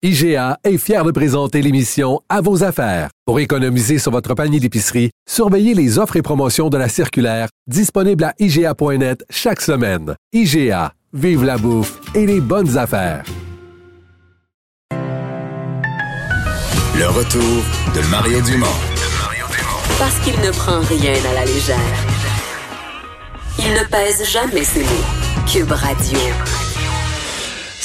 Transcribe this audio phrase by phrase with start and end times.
[0.00, 3.10] IGA est fier de présenter l'émission À vos affaires.
[3.26, 8.22] Pour économiser sur votre panier d'épicerie, surveillez les offres et promotions de la circulaire disponible
[8.22, 10.14] à IGA.net chaque semaine.
[10.32, 13.24] IGA, vive la bouffe et les bonnes affaires.
[14.92, 18.66] Le retour de Mario Dumont.
[19.98, 21.76] Parce qu'il ne prend rien à la légère.
[23.58, 25.04] Il ne pèse jamais ses mots.
[25.52, 26.20] Cube Radio.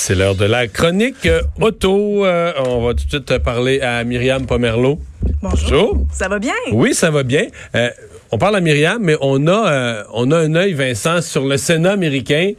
[0.06, 2.26] C'est l'heure de la chronique euh, auto.
[2.26, 5.00] Euh, on va tout de suite parler à Myriam Pomerleau.
[5.42, 6.06] Bonjour.
[6.12, 6.52] Ça va bien?
[6.74, 7.48] Oui, ça va bien.
[7.74, 7.90] Euh,
[8.30, 11.94] on parle à Myriam, mais on a, on a un œil, Vincent, sur le Sénat
[11.94, 12.52] américain.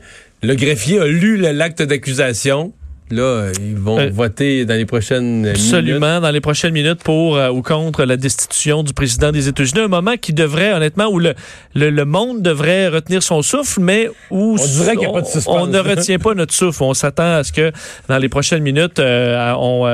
[0.42, 2.72] Le greffier a lu l'acte d'accusation.
[3.14, 7.48] Là, ils vont euh, voter dans les prochaines absolument, dans les prochaines minutes pour euh,
[7.48, 9.82] ou contre la destitution du président des États-Unis.
[9.82, 11.34] Un moment qui devrait, honnêtement, où le,
[11.74, 15.66] le, monde devrait retenir son souffle, mais où on, dirait qu'il a pas de on
[15.68, 16.82] ne retient pas notre souffle.
[16.82, 17.70] On s'attend à ce que
[18.08, 19.84] dans les prochaines minutes, euh, on,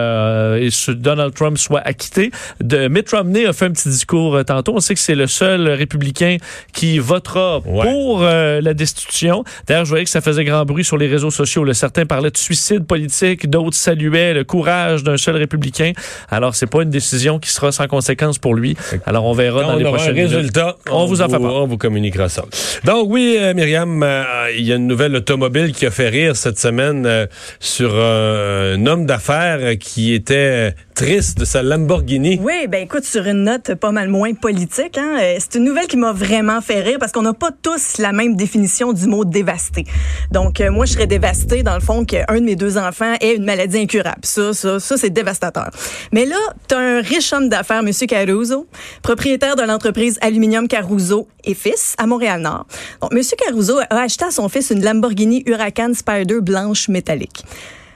[0.94, 2.30] Donald Trump soit acquitté.
[2.60, 4.74] De, Mitt Romney a fait un petit discours tantôt.
[4.76, 6.38] On sait que c'est le seul républicain
[6.72, 9.44] qui votera pour la destitution.
[9.66, 11.64] D'ailleurs, je voyais que ça faisait grand bruit sur les réseaux sociaux.
[11.64, 13.09] Le certains parlaient de suicide politique
[13.46, 15.92] d'autres saluaient le courage d'un seul républicain.
[16.30, 18.76] Alors, c'est pas une décision qui sera sans conséquence pour lui.
[19.06, 20.76] Alors, on verra dans les prochains résultats.
[20.90, 22.44] On, vous en fait On vous communiquera ça.
[22.84, 24.24] Donc, oui, euh, Myriam, euh,
[24.56, 27.26] il y a une nouvelle automobile qui a fait rire cette semaine euh,
[27.58, 32.38] sur un homme d'affaires qui était de sa Lamborghini.
[32.42, 35.96] Oui, ben écoute, sur une note pas mal moins politique, hein, c'est une nouvelle qui
[35.96, 39.86] m'a vraiment fait rire parce qu'on n'a pas tous la même définition du mot dévasté.
[40.30, 43.44] Donc, moi, je serais dévastée, dans le fond, qu'un de mes deux enfants est une
[43.44, 44.20] maladie incurable.
[44.24, 45.70] Ça, ça, ça c'est dévastateur.
[46.12, 46.36] Mais là,
[46.68, 47.90] tu as un riche homme d'affaires, M.
[48.06, 48.66] Caruso,
[49.02, 52.66] propriétaire de l'entreprise Aluminium Caruso et fils à Montréal-Nord.
[53.00, 53.22] Donc, M.
[53.38, 57.42] Caruso a acheté à son fils une Lamborghini Huracan Spider blanche métallique.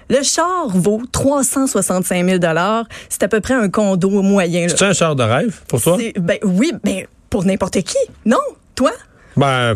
[0.09, 2.39] Le char vaut 365 000
[3.09, 4.67] C'est à peu près un condo moyen.
[4.69, 5.99] C'est un char de rêve pour toi?
[6.19, 7.99] Ben, oui, mais ben, pour n'importe qui.
[8.25, 8.39] Non?
[8.75, 8.93] Toi?
[9.37, 9.75] Ben,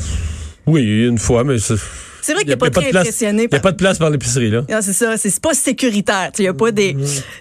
[0.67, 1.77] oui, une fois, mais c'est
[2.33, 3.44] vrai qu'il n'est pas, très impressionné.
[3.44, 4.62] Il n'y a pas de place par l'épicerie, là.
[4.81, 5.16] c'est ça.
[5.16, 6.31] C'est pas sécuritaire.
[6.39, 6.97] Il n'y a pas des,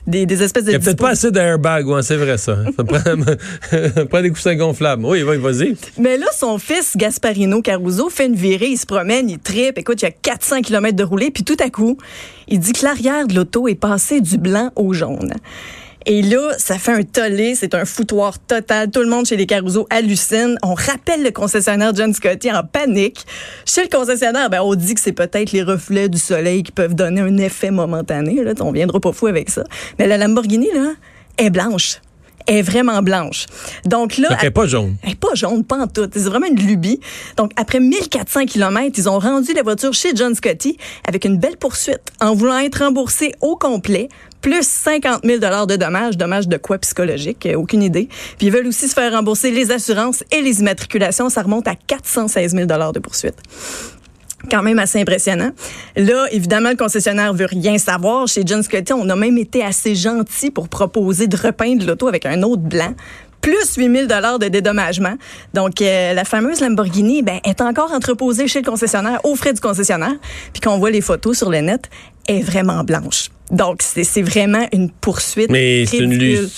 [0.06, 0.72] des, des, espèces de.
[0.72, 2.58] Il n'y a peut-être pas assez d'airbag, ouais, c'est vrai, ça.
[2.76, 2.84] ça
[4.06, 5.06] prend, des coussins gonflables.
[5.06, 5.76] Oui, oui, vas-y.
[5.98, 9.78] Mais là, son fils, Gasparino Caruso, fait une virée, il se promène, il tripe.
[9.78, 11.98] Écoute, il y a 400 km de roulée, puis tout à coup,
[12.48, 15.34] il dit que l'arrière de l'auto est passé du blanc au jaune.
[16.10, 18.90] Et là, ça fait un tollé, c'est un foutoir total.
[18.90, 20.58] Tout le monde chez les Caruso hallucine.
[20.64, 23.26] On rappelle le concessionnaire John Scotty en panique.
[23.66, 26.96] Chez le concessionnaire, ben, on dit que c'est peut-être les reflets du soleil qui peuvent
[26.96, 28.42] donner un effet momentané.
[28.42, 28.54] Là.
[28.62, 29.66] On viendra pas fou avec ça.
[30.00, 30.94] Mais la Lamborghini, là,
[31.38, 32.00] est blanche
[32.48, 33.46] est vraiment blanche.
[33.86, 34.96] Donc là, elle n'est pas jaune.
[35.04, 36.08] Elle n'est pas jaune, pas en tout.
[36.12, 37.00] C'est vraiment une lubie.
[37.36, 41.58] Donc après 1400 km, ils ont rendu la voiture chez John Scotty avec une belle
[41.58, 44.08] poursuite en voulant être remboursés au complet
[44.42, 46.18] plus 50 000 de dommages.
[46.18, 47.46] Dommages de quoi psychologique?
[47.46, 48.08] Euh, aucune idée.
[48.38, 51.30] Puis ils veulent aussi se faire rembourser les assurances et les immatriculations.
[51.30, 53.38] Ça remonte à 416 000 de poursuite
[54.52, 55.52] quand même assez impressionnant.
[55.96, 58.28] Là, évidemment, le concessionnaire veut rien savoir.
[58.28, 62.26] Chez John Scotty, on a même été assez gentil pour proposer de repeindre l'auto avec
[62.26, 62.94] un autre blanc
[63.42, 65.16] plus 8000 dollars de dédommagement.
[65.54, 69.62] Donc, euh, la fameuse Lamborghini ben, est encore entreposée chez le concessionnaire, aux frais du
[69.62, 70.16] concessionnaire.
[70.54, 71.90] Puis quand on voit les photos sur le net,
[72.28, 73.30] est vraiment blanche.
[73.52, 75.50] Donc, c'est vraiment une poursuite.
[75.50, 76.50] Mais c'est une,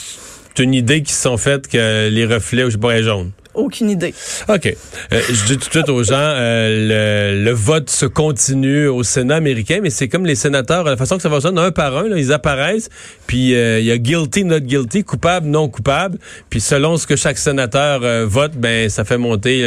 [0.60, 3.32] une, idée qui se sont faites que les reflets, je sais pas, jaunes.
[3.60, 4.14] Aucune idée.
[4.48, 4.68] OK.
[5.12, 9.36] Euh, je dis tout de suite aux gens, euh, le, vote se continue au Sénat
[9.36, 12.18] américain, mais c'est comme les sénateurs, la façon que ça fonctionne, un par un, là,
[12.18, 12.90] ils apparaissent,
[13.28, 17.18] puis euh, il y a guilty, not guilty, coupable, non coupable, puis selon ce que
[17.18, 19.64] chaque sénateur vote, ben ça fait monter,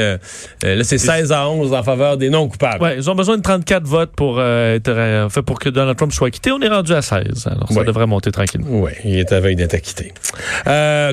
[0.63, 2.83] là c'est 16 à 11 en faveur des non coupables.
[2.83, 6.29] Ouais, ils ont besoin de 34 votes pour, être, fait, pour que Donald Trump soit
[6.29, 6.51] acquitté.
[6.51, 8.67] On est rendu à 16, alors ça devrait monter tranquillement.
[8.71, 10.15] Oui, il est à veille d'être acquitté.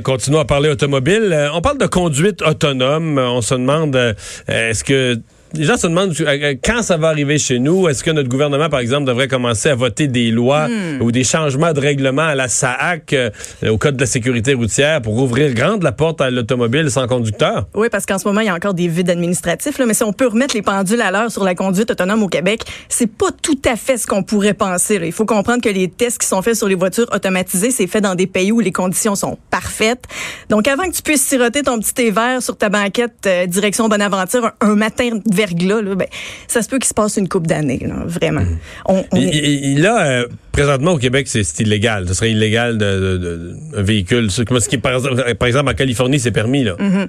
[0.03, 1.49] continuons à parler automobile.
[1.53, 4.13] on parle de conduite automobile On se demande, euh,
[4.47, 5.19] est-ce que
[5.53, 7.87] les gens se demandent euh, quand ça va arriver chez nous?
[7.87, 11.01] Est-ce que notre gouvernement, par exemple, devrait commencer à voter des lois hmm.
[11.01, 13.29] ou des changements de règlement à la SAAC, euh,
[13.67, 17.67] au Code de la sécurité routière, pour ouvrir grande la porte à l'automobile sans conducteur?
[17.73, 19.77] Oui, parce qu'en ce moment, il y a encore des vides administratifs.
[19.77, 22.27] Là, mais si on peut remettre les pendules à l'heure sur la conduite autonome au
[22.27, 24.99] Québec, c'est pas tout à fait ce qu'on pourrait penser.
[25.03, 28.01] Il faut comprendre que les tests qui sont faits sur les voitures automatisées, c'est fait
[28.01, 30.03] dans des pays où les conditions sont parfaites.
[30.49, 33.89] Donc, avant que tu puisses siroter ton petit thé vert sur ta banquette euh, direction
[33.89, 35.09] Bonaventure un, un matin
[35.39, 36.07] verglas, là, ben,
[36.47, 38.41] ça se peut qu'il se passe une coupe d'années, vraiment.
[38.41, 38.57] Mm.
[38.85, 42.07] On, là, euh, présentement au Québec, c'est illégal.
[42.07, 44.29] Ce serait illégal de, de, de, un véhicule.
[44.31, 45.01] Ce qui, par,
[45.39, 46.63] par exemple, en Californie, c'est permis.
[46.63, 46.75] Là.
[46.79, 47.07] Mm-hmm.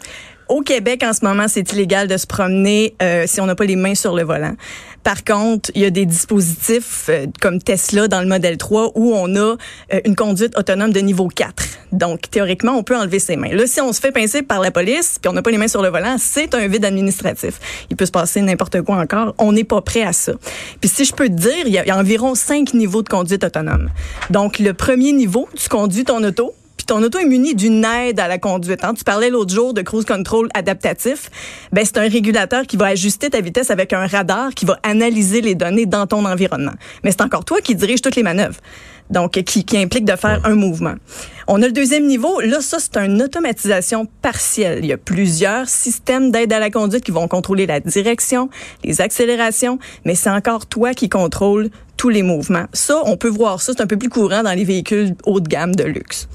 [0.51, 3.65] Au Québec, en ce moment, c'est illégal de se promener euh, si on n'a pas
[3.65, 4.57] les mains sur le volant.
[5.05, 9.15] Par contre, il y a des dispositifs euh, comme Tesla dans le modèle 3 où
[9.15, 9.57] on a euh,
[10.05, 11.63] une conduite autonome de niveau 4.
[11.93, 13.55] Donc, théoriquement, on peut enlever ses mains.
[13.55, 15.69] Là, si on se fait pincer par la police puis on n'a pas les mains
[15.69, 17.61] sur le volant, c'est un vide administratif.
[17.89, 19.37] Il peut se passer n'importe quoi encore.
[19.39, 20.33] On n'est pas prêt à ça.
[20.81, 23.05] Puis si je peux te dire, il y, a, il y a environ cinq niveaux
[23.05, 23.89] de conduite autonome.
[24.31, 26.55] Donc, le premier niveau, tu conduis ton auto,
[26.91, 28.83] ton auto est muni d'une aide à la conduite.
[28.83, 28.95] Hein.
[28.95, 31.31] Tu parlais l'autre jour de cruise control adaptatif.
[31.71, 35.41] Ben, c'est un régulateur qui va ajuster ta vitesse avec un radar qui va analyser
[35.41, 36.73] les données dans ton environnement.
[37.05, 38.59] Mais c'est encore toi qui dirige toutes les manœuvres.
[39.09, 40.95] Donc, qui, qui implique de faire un mouvement.
[41.47, 42.41] On a le deuxième niveau.
[42.41, 44.81] Là, ça, c'est une automatisation partielle.
[44.83, 48.51] Il y a plusieurs systèmes d'aide à la conduite qui vont contrôler la direction,
[48.83, 52.67] les accélérations, mais c'est encore toi qui contrôle tous les mouvements.
[52.73, 55.49] Ça, on peut voir ça, c'est un peu plus courant dans les véhicules haut de
[55.49, 56.29] gamme de luxe.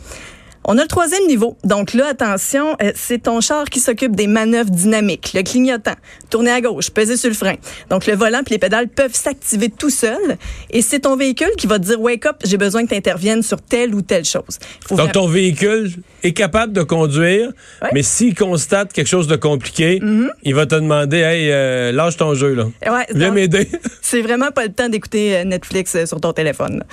[0.67, 1.55] On a le troisième niveau.
[1.63, 5.93] Donc là, attention, euh, c'est ton char qui s'occupe des manœuvres dynamiques, le clignotant,
[6.29, 7.55] tourner à gauche, peser sur le frein.
[7.89, 10.37] Donc le volant puis les pédales peuvent s'activer tout seuls
[10.71, 13.43] et c'est ton véhicule qui va te dire wake up, j'ai besoin que tu interviennes
[13.43, 14.57] sur telle ou telle chose.
[14.87, 15.91] Faut Donc, ton véhicule
[16.23, 17.51] est capable de conduire,
[17.81, 17.89] Ouais.
[17.93, 20.01] mais s'il constate quelque chose de compliqué,
[20.43, 22.65] il va te demander Hey, euh, lâche ton jeu, là.
[22.91, 23.67] Ouais, Viens m'aider.
[24.01, 26.79] C'est vraiment pas le temps d'écouter euh, Netflix sur ton téléphone.
[26.79, 26.85] là.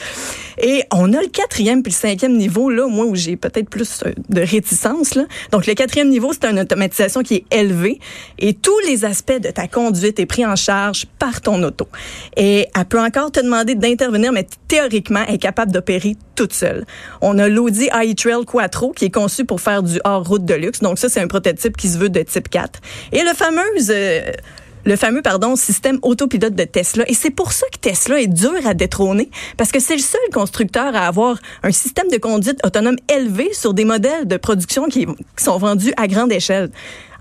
[0.62, 4.02] Et on a le quatrième puis le cinquième niveau, là, moi, où j'ai peut-être plus
[4.04, 5.18] euh, de réticence.
[5.50, 7.98] Donc, le quatrième niveau, c'est une automatisation qui est élevée
[8.38, 11.88] et tous les aspects de ta conduite est pris en charge par ton auto.
[12.36, 16.84] Et elle peut encore te demander d'intervenir, mais théoriquement, elle est capable d'opérer toute seule.
[17.20, 20.80] On a l'Audi i-Trail Quattro qui est conçu pour faire du hors-route de luxe.
[20.80, 22.80] Donc, ça, c'est un prototype qui se veut de type 4.
[23.12, 23.62] Et le fameux...
[23.90, 24.32] euh,
[24.84, 28.66] le fameux pardon système autopilote de Tesla et c'est pour ça que Tesla est dur
[28.66, 32.96] à détrôner parce que c'est le seul constructeur à avoir un système de conduite autonome
[33.14, 36.70] élevé sur des modèles de production qui, qui sont vendus à grande échelle.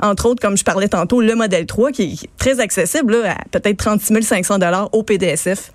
[0.02, 3.38] Entre autres, comme je parlais tantôt, le modèle 3 qui est très accessible là, à
[3.52, 5.72] peut-être 36 500 dollars au PDSF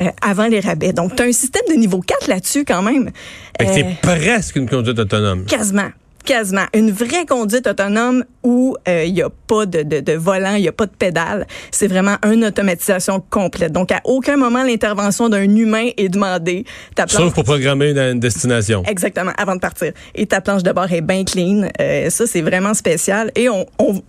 [0.00, 0.92] euh, avant les rabais.
[0.92, 3.10] Donc tu as un système de niveau 4 là-dessus quand même.
[3.58, 5.44] Que Euh, c'est presque une conduite autonome.
[5.44, 5.90] Quasiment.
[6.24, 6.66] Quasiment.
[6.74, 10.62] Une vraie conduite autonome où euh, il n'y a pas de, de, de volant, il
[10.62, 11.46] n'y a pas de pédale.
[11.70, 13.72] C'est vraiment une automatisation complète.
[13.72, 16.64] Donc, à aucun moment, l'intervention d'un humain est demandée.
[16.94, 18.82] Ta planche- Sauf pour programmer une, une destination.
[18.86, 19.92] Exactement, avant de partir.
[20.14, 21.68] Et ta planche de bord est bien clean.
[21.80, 23.32] Euh, ça, c'est vraiment spécial.
[23.34, 23.66] Et on...
[23.78, 24.02] on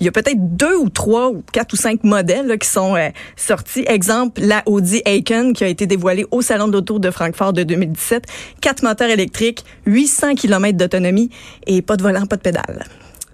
[0.00, 2.96] il y a peut-être deux ou trois ou quatre ou cinq modèles là, qui sont
[2.96, 3.84] euh, sortis.
[3.86, 7.62] Exemple, la Audi Aiken qui a été dévoilée au Salon de l'Auto de Francfort de
[7.62, 8.24] 2017.
[8.60, 11.30] Quatre moteurs électriques, 800 km d'autonomie
[11.66, 12.84] et pas de volant, pas de pédale.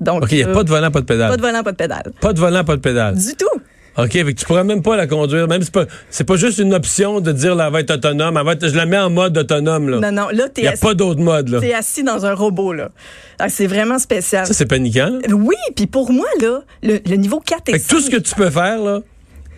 [0.01, 1.31] Donc, OK, il n'y a euh, pas de volant, pas de pédale.
[1.31, 2.13] pas de volant, pas de pédale.
[2.21, 3.17] Pas de volant, pas de pédale.
[3.17, 3.61] Du tout.
[4.05, 5.49] OK, fait que tu pourrais même pas la conduire.
[5.49, 8.37] Même c'est pas, c'est pas juste une option de dire là, elle va être autonome.
[8.37, 9.99] Elle va être- je la mets en mode autonome, là.
[10.01, 11.61] Non, non, là, Il t'es n'y a assis, pas d'autre mode, là.
[11.61, 12.91] t'es assis dans un robot, là.
[13.39, 14.47] Ah, C'est vraiment spécial.
[14.47, 15.11] Ça, c'est paniquant.
[15.27, 15.35] là.
[15.35, 18.11] Oui, puis pour moi, là, le, le niveau 4 et Fait que tout 5, ce
[18.17, 19.01] que tu peux faire, là,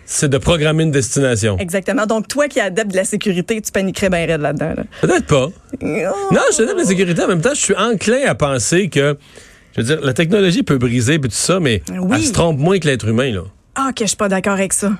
[0.05, 1.57] c'est de programmer une destination.
[1.59, 2.05] Exactement.
[2.05, 4.73] Donc, toi qui es adepte de la sécurité, tu paniquerais bien raide là-dedans.
[4.77, 4.83] Là.
[5.01, 5.47] Peut-être pas.
[5.49, 5.85] Oh.
[6.31, 7.23] Non, je suis adepte de la sécurité.
[7.23, 9.17] En même temps, je suis enclin à penser que,
[9.75, 12.17] je veux dire, la technologie peut briser puis tout ça, mais Oui.
[12.17, 13.43] elle se trompe moins que l'être humain, là.
[13.75, 14.91] Ah, que je suis pas d'accord avec ça.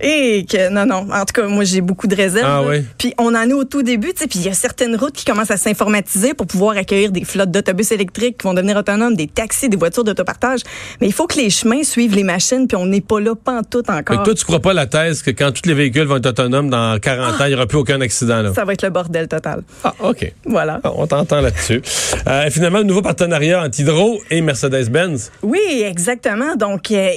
[0.00, 1.06] Et que, non, non.
[1.12, 2.46] En tout cas, moi, j'ai beaucoup de réserves.
[2.46, 2.84] Ah oui?
[2.98, 4.26] Puis on en est au tout début, tu sais.
[4.26, 7.50] Puis il y a certaines routes qui commencent à s'informatiser pour pouvoir accueillir des flottes
[7.50, 10.60] d'autobus électriques qui vont devenir autonomes, des taxis, des voitures d'autopartage.
[11.00, 13.90] Mais il faut que les chemins suivent les machines, puis on n'est pas là pantoute
[13.90, 14.18] encore.
[14.18, 16.70] que toi, tu crois pas la thèse que quand tous les véhicules vont être autonomes
[16.70, 18.52] dans 40 ans, il n'y aura plus aucun accident, là?
[18.54, 19.62] Ça va être le bordel total.
[19.84, 20.32] Ah, OK.
[20.46, 20.80] Voilà.
[20.84, 21.82] Ah, on t'entend là-dessus.
[22.26, 25.30] Euh, finalement, un nouveau partenariat entre Hydro et Mercedes-Benz.
[25.42, 26.56] Oui, exactement.
[26.56, 27.10] Donc, euh,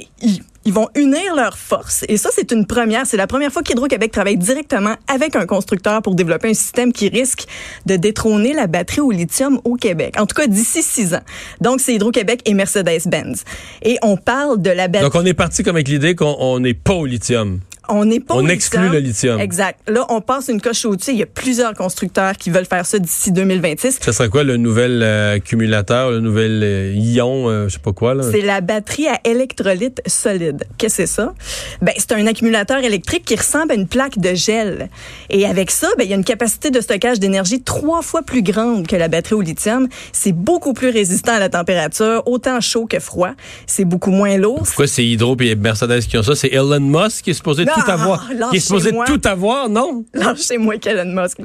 [0.66, 2.04] ils, vont unir leurs forces.
[2.08, 3.06] Et ça, c'est une première.
[3.06, 7.10] C'est la première fois qu'Hydro-Québec travaille directement avec un constructeur pour développer un système qui
[7.10, 7.46] risque
[7.86, 10.16] de détrôner la batterie au lithium au Québec.
[10.20, 11.24] En tout cas, d'ici six ans.
[11.60, 13.44] Donc, c'est Hydro-Québec et Mercedes-Benz.
[13.82, 15.10] Et on parle de la batterie.
[15.10, 17.60] Donc, on est parti comme avec l'idée qu'on on n'est pas au lithium.
[17.94, 19.40] On n'est pas On exclut le lithium.
[19.40, 19.80] Exact.
[19.88, 21.12] Là, on passe une coche au-dessus.
[21.12, 24.00] Il y a plusieurs constructeurs qui veulent faire ça d'ici 2026.
[24.02, 27.92] Ça serait quoi le nouvel euh, accumulateur, le nouvel euh, ion, euh, je sais pas
[27.92, 28.24] quoi, là?
[28.32, 30.64] C'est la batterie à électrolyte solide.
[30.78, 31.34] Qu'est-ce que c'est ça?
[31.82, 34.90] Ben, c'est un accumulateur électrique qui ressemble à une plaque de gel.
[35.30, 38.42] Et avec ça, ben, il y a une capacité de stockage d'énergie trois fois plus
[38.42, 39.90] grande que la batterie au lithium.
[40.14, 43.32] C'est beaucoup plus résistant à la température, autant chaud que froid.
[43.68, 44.64] C'est beaucoup moins lourd.
[44.64, 46.36] Pourquoi c'est Hydro et Mercedes qui ont ça?
[46.36, 48.28] C'est Elon Musk qui est supposé Non, tout avoir.
[48.52, 50.06] Qui est supposé tout avoir, non?
[50.14, 51.38] Lâchez-moi qu'Elon Musk.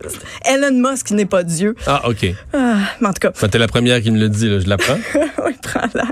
[0.45, 1.75] Elon Musk n'est pas Dieu.
[1.87, 2.27] Ah, OK.
[2.53, 4.59] Ah, mais en tout cas, Enfin, t'es la première qui me le dit, là.
[4.61, 4.99] Je l'apprends.
[5.45, 6.05] oui, prends-la.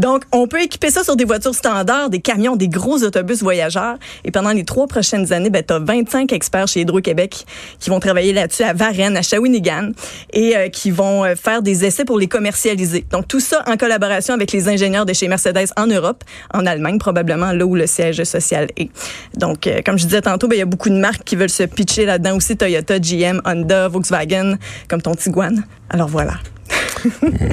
[0.00, 3.96] Donc, on peut équiper ça sur des voitures standards, des camions, des gros autobus voyageurs.
[4.24, 7.44] Et pendant les trois prochaines années, ben, tu as 25 experts chez Hydro-Québec
[7.78, 9.90] qui vont travailler là-dessus à Varennes, à Shawinigan,
[10.32, 13.04] et euh, qui vont euh, faire des essais pour les commercialiser.
[13.12, 16.96] Donc, tout ça en collaboration avec les ingénieurs de chez Mercedes en Europe, en Allemagne
[16.98, 18.88] probablement, là où le siège social est.
[19.36, 21.50] Donc, euh, comme je disais tantôt, ben, il y a beaucoup de marques qui veulent
[21.50, 24.56] se pitcher là-dedans aussi, Toyota, GM, Honda, Volkswagen,
[24.88, 25.62] comme ton Tiguan.
[25.90, 26.38] Alors voilà.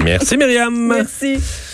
[0.02, 0.74] Merci, Myriam.
[0.74, 1.38] Merci.